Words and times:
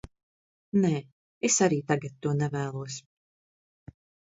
Nē, 0.85 0.91
es 1.51 1.59
arī 1.67 1.79
tagad 1.93 2.19
to 2.27 2.35
nevēlos. 2.43 3.01